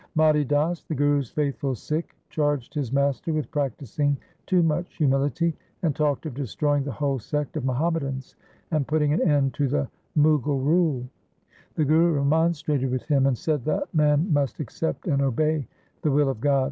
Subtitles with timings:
[0.01, 5.55] 1 Mati Das, the Guru's faithful Sikh, charged his master with practising too much humility,
[5.83, 8.33] and talked of destroying the whole sect of Muhammadans
[8.71, 9.87] and putting an end to the
[10.17, 11.07] Mughal rule.
[11.75, 15.67] The Guru remonstrated with him, and said that man must accept and obey
[16.01, 16.59] the will of God.